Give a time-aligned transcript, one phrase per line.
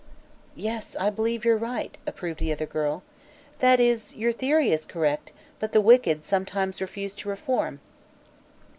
[0.55, 3.03] '""Yes; I believe you're right," approved the other girl.
[3.59, 7.81] "That is, your theory is correct, but the wicked sometimes refuse to reform."